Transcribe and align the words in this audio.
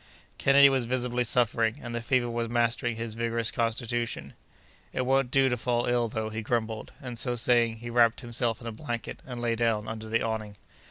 Kennedy 0.39 0.67
was 0.67 0.85
visibly 0.85 1.23
suffering, 1.23 1.77
and 1.79 1.93
the 1.93 2.01
fever 2.01 2.27
was 2.27 2.49
mastering 2.49 2.95
his 2.95 3.13
vigorous 3.13 3.51
constitution. 3.51 4.33
"It 4.93 5.05
won't 5.05 5.29
do 5.29 5.47
to 5.47 5.55
fall 5.55 5.85
ill, 5.85 6.07
though," 6.07 6.29
he 6.31 6.41
grumbled; 6.41 6.91
and 6.99 7.19
so 7.19 7.35
saying, 7.35 7.75
he 7.75 7.91
wrapped 7.91 8.21
himself 8.21 8.61
in 8.61 8.65
a 8.65 8.71
blanket, 8.71 9.19
and 9.27 9.39
lay 9.39 9.55
down 9.55 9.87
under 9.87 10.09
the 10.09 10.23
awning. 10.23 10.57